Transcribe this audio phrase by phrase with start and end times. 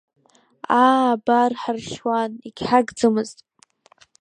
[0.81, 3.37] Аа, абар, ҳаршьуан, егьҳагӡамызт.